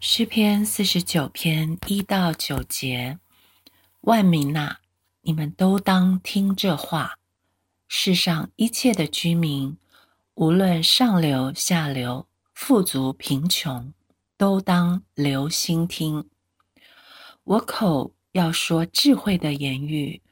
[0.00, 3.18] 诗篇四十九篇一到九节，
[4.02, 4.76] 万民呐，
[5.22, 7.18] 你们都当听这话。
[7.88, 9.76] 世上一切的居民，
[10.34, 13.92] 无论上流下流、富足贫穷，
[14.36, 16.30] 都当留心听。
[17.42, 20.22] 我口要说智慧的言语，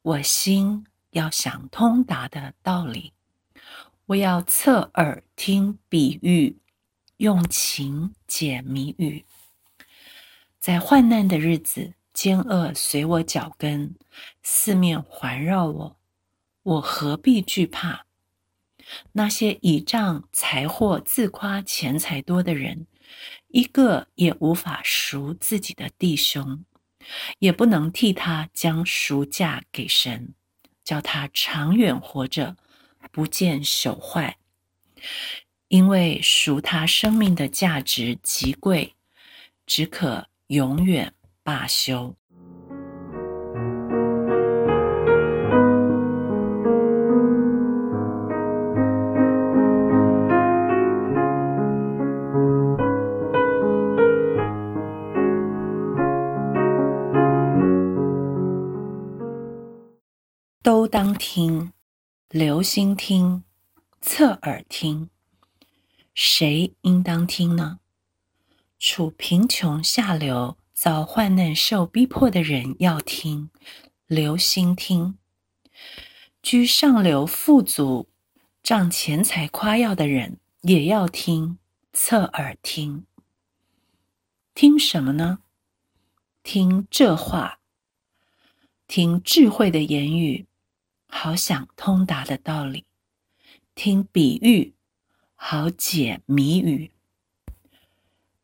[0.00, 3.12] 我心要想通达的道理。
[4.06, 6.56] 我要侧耳听比喻。
[7.20, 9.26] 用情解谜语，
[10.58, 13.94] 在患难的日子，奸恶随我脚跟，
[14.42, 15.96] 四面环绕我，
[16.62, 18.06] 我何必惧怕？
[19.12, 22.86] 那些倚仗财货自夸钱财多的人，
[23.48, 26.64] 一个也无法赎自己的弟兄，
[27.40, 30.32] 也不能替他将赎价给神，
[30.82, 32.56] 叫他长远活着，
[33.12, 34.38] 不见朽坏。
[35.70, 38.96] 因为赎他生命的价值极贵，
[39.66, 42.16] 只可永远罢休。
[60.64, 61.72] 都当听，
[62.28, 63.44] 留心听，
[64.00, 65.08] 侧耳听。
[66.14, 67.78] 谁应当听呢？
[68.78, 73.50] 处贫穷下流、遭患难受逼迫的人要听，
[74.06, 75.18] 留心听；
[76.42, 78.08] 居上流富足、
[78.62, 81.58] 仗钱财夸耀的人也要听，
[81.92, 83.04] 侧耳听。
[84.54, 85.40] 听什么呢？
[86.42, 87.60] 听这话，
[88.88, 90.46] 听智慧的言语，
[91.06, 92.84] 好想通达的道理；
[93.74, 94.74] 听比喻。
[95.42, 96.92] 好解谜语，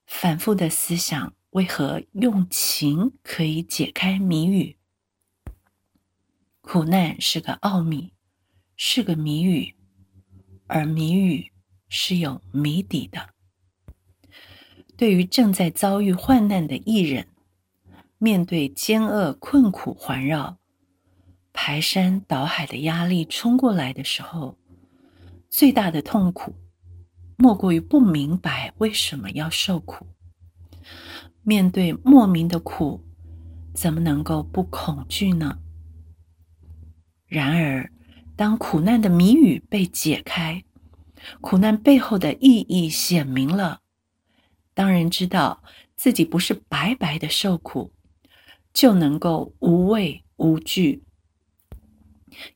[0.06, 4.78] 反复的思想，为何用情可以解开谜语？
[6.62, 8.12] 苦难是个奥秘，
[8.76, 9.74] 是个谜语，
[10.66, 11.52] 而谜语
[11.86, 13.34] 是有谜底的。
[14.96, 17.28] 对于正在遭遇患难的艺人，
[18.16, 20.56] 面对艰恶困苦环绕、
[21.52, 24.56] 排山倒海的压力冲过来的时候，
[25.50, 26.54] 最大的痛苦。
[27.38, 30.06] 莫过于不明白为什么要受苦，
[31.42, 33.04] 面对莫名的苦，
[33.74, 35.58] 怎么能够不恐惧呢？
[37.26, 37.92] 然而，
[38.34, 40.64] 当苦难的谜语被解开，
[41.42, 43.80] 苦难背后的意义显明了，
[44.72, 45.62] 当人知道
[45.94, 47.92] 自己不是白白的受苦，
[48.72, 51.02] 就能够无畏无惧，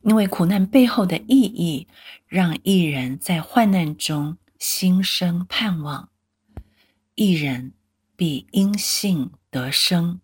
[0.00, 1.86] 因为苦难背后的意义，
[2.26, 4.38] 让一人在患难中。
[4.60, 6.10] 心生盼望，
[7.14, 7.72] 一人
[8.14, 10.20] 必因信得生。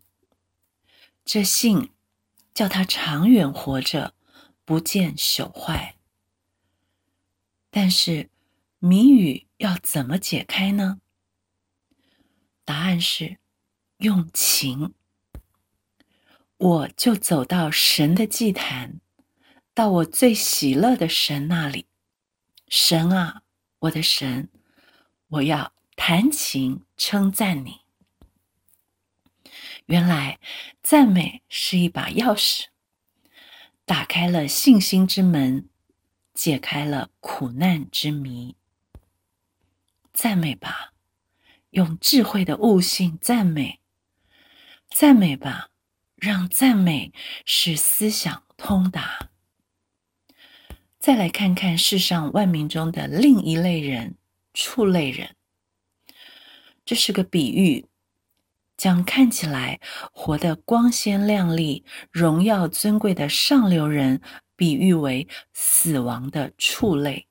[1.25, 1.95] 这信
[2.53, 4.15] 叫他长远活着，
[4.67, 5.97] 不见朽坏。
[7.71, 8.29] 但是
[8.79, 11.01] 谜语要怎么解开呢？
[12.67, 13.39] 答案是
[13.97, 14.93] 用情。
[16.59, 19.01] 我就走到神的祭坛，
[19.73, 21.87] 到我最喜乐的神那里。
[22.69, 23.43] 神啊！
[23.87, 24.49] 我的神，
[25.29, 27.83] 我要弹琴称赞你。
[29.87, 30.41] 原来
[30.83, 32.65] 赞美是一把钥匙，
[33.85, 35.69] 打开了信心之门，
[36.35, 38.57] 解开了苦难之谜。
[40.13, 40.93] 赞美吧，
[41.71, 43.81] 用智慧的悟性赞美；
[44.91, 45.71] 赞美吧，
[46.17, 47.13] 让赞美
[47.45, 49.31] 使思想通达。
[51.07, 54.17] 再来看看世上万民中的另一类人——
[54.53, 55.37] 畜类人。
[56.85, 57.87] 这是个比喻，
[58.77, 59.79] 将看起来
[60.11, 64.21] 活得光鲜亮丽、荣耀尊贵的上流人
[64.57, 67.29] 比喻为死亡的畜类，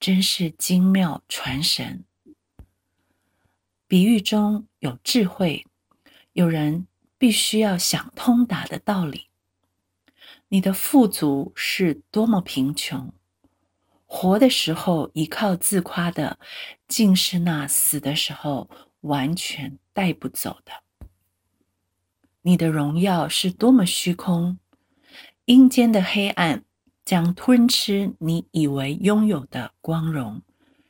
[0.00, 2.02] 真是精妙传神。
[3.86, 5.64] 比喻中有智慧，
[6.32, 9.29] 有人必须要想通达的道理。
[10.52, 13.12] 你的富足是多么贫穷，
[14.04, 16.40] 活的时候依靠自夸的，
[16.88, 18.68] 竟是那死的时候
[19.02, 20.72] 完全带不走的。
[22.42, 24.58] 你的荣耀是多么虚空，
[25.44, 26.64] 阴间的黑暗
[27.04, 30.42] 将吞吃你以为拥有的光荣，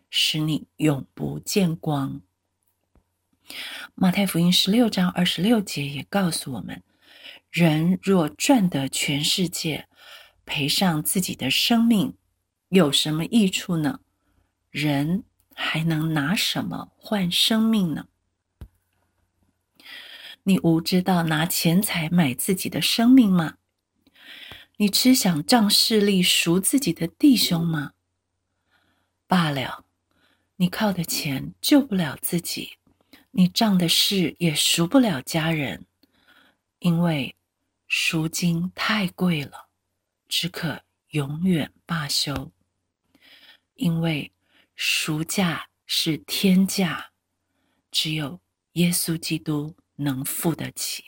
[0.09, 2.23] 使你永不见光。
[3.95, 6.83] 马太福音十六章二十六节也告诉我们。
[7.51, 9.89] 人若赚得全世界，
[10.45, 12.17] 赔上自己的生命，
[12.69, 14.01] 有什么益处呢？
[14.71, 15.25] 人
[15.55, 18.07] 还能拿什么换生命呢？
[20.45, 23.57] 你无知到拿钱财买自己的生命吗？
[24.77, 27.93] 你只想仗势力赎自己的弟兄吗？
[29.27, 29.85] 罢了，
[30.57, 32.79] 你靠的钱救不了自己，
[33.33, 35.85] 你仗的势也赎不了家人，
[36.81, 37.35] 因为
[37.87, 39.69] 赎金太贵了，
[40.29, 42.53] 只可永远罢休。
[43.75, 44.33] 因为
[44.75, 47.13] 赎价是天价，
[47.91, 48.41] 只有
[48.73, 51.05] 耶稣基督能付得起。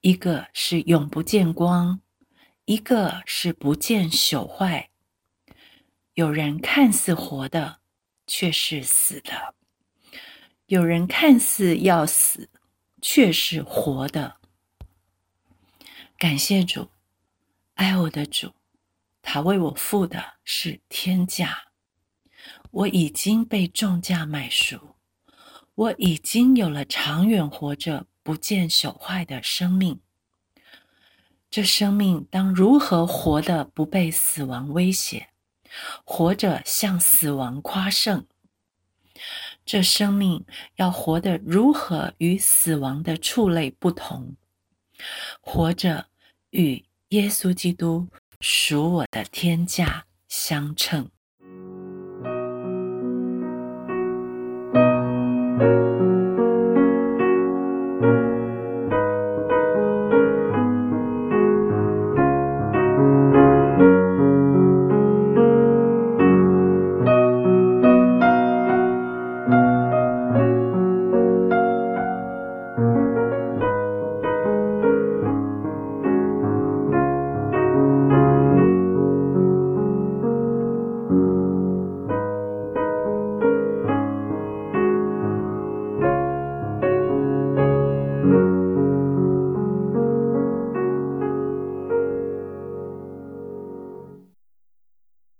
[0.00, 2.00] 一个是永不见光，
[2.66, 4.90] 一个是不见朽坏。
[6.14, 7.80] 有人看似活的，
[8.26, 9.54] 却是死的；
[10.66, 12.48] 有人看似要死，
[13.08, 14.38] 却是活的。
[16.18, 16.90] 感谢主，
[17.74, 18.52] 爱我的主，
[19.22, 21.68] 他为我付的是天价。
[22.72, 24.96] 我已经被重价买赎，
[25.76, 28.08] 我已经有了长远活着。
[28.24, 30.00] 不见朽坏的生命，
[31.48, 35.28] 这生命当如何活得不被死亡威胁，
[36.02, 38.26] 活着向死亡夸胜？
[39.66, 40.46] 这生命
[40.76, 44.36] 要活得如何与死亡的畜类不同？
[45.40, 46.06] 活着
[46.50, 48.08] 与耶稣基督
[48.40, 51.10] 属我的天价相称。